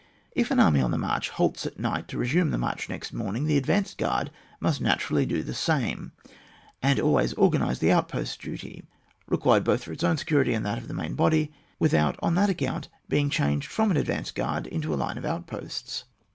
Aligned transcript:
If 0.35 0.49
an 0.49 0.59
army 0.59 0.81
on 0.81 0.89
the 0.89 0.97
march 0.97 1.29
halts 1.29 1.63
at 1.67 1.77
night 1.79 2.07
to 2.07 2.17
resume 2.17 2.49
the 2.49 2.57
march 2.57 2.89
next 2.89 3.13
morning, 3.13 3.45
the 3.45 3.55
advanced 3.55 3.99
guard 3.99 4.31
must 4.59 4.81
naturally 4.81 5.27
do 5.27 5.43
the 5.43 5.53
same, 5.53 6.11
and 6.81 6.99
always 6.99 7.33
organise 7.33 7.77
the 7.77 7.91
outpost 7.91 8.41
duty, 8.41 8.83
required 9.27 9.63
both 9.63 9.83
for 9.83 9.91
its 9.91 10.03
own 10.03 10.17
security 10.17 10.55
and 10.55 10.65
that 10.65 10.79
of 10.79 10.87
the 10.87 10.95
main 10.95 11.13
body, 11.13 11.53
without 11.77 12.15
on 12.19 12.33
that 12.33 12.49
account 12.49 12.87
being 13.09 13.29
changed 13.29 13.69
from 13.69 13.91
an 13.91 13.97
advanced 13.97 14.33
guard 14.33 14.65
into 14.65 14.91
a 14.91 14.95
line 14.97 15.19
of 15.19 15.23
outposts. 15.25 16.05